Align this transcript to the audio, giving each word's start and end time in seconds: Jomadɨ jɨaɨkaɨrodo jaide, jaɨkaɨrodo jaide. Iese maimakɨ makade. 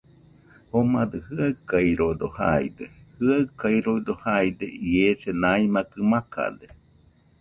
Jomadɨ 0.71 1.17
jɨaɨkaɨrodo 1.27 2.27
jaide, 2.37 2.85
jaɨkaɨrodo 3.23 4.13
jaide. 4.23 4.65
Iese 4.91 5.31
maimakɨ 5.41 5.99
makade. 6.11 6.67